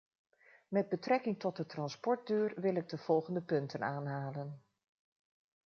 [0.67, 4.63] Met betrekking tot de transportduur wil ik de volgende punten aanhalen.